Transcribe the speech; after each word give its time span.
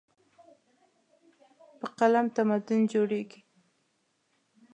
په 1.79 1.87
قلم 1.99 2.25
تمدن 2.35 2.81
جوړېږي. 2.91 3.41